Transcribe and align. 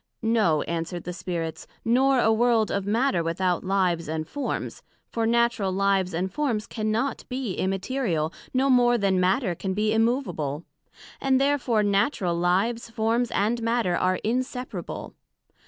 No, 0.23 0.63
answered 0.63 1.03
the 1.03 1.13
Spirits; 1.13 1.67
nor 1.85 2.19
a 2.19 2.33
world 2.33 2.71
of 2.71 2.87
Matter 2.87 3.21
without 3.23 3.63
Lives 3.63 4.07
and 4.09 4.27
Forms; 4.27 4.81
for 5.11 5.27
Natural 5.27 5.71
Lives 5.71 6.11
and 6.11 6.33
Forms 6.33 6.65
cannot 6.65 7.23
be 7.29 7.53
immaterial, 7.53 8.33
no 8.51 8.67
more 8.67 8.97
then 8.97 9.19
Matter 9.19 9.53
can 9.53 9.75
be 9.75 9.93
immovable. 9.93 10.65
And 11.21 11.39
therefore 11.39 11.83
natural 11.83 12.35
lives, 12.35 12.89
forms 12.89 13.29
and 13.29 13.61
matter, 13.61 13.95
are 13.95 14.15
inseparable. 14.23 15.13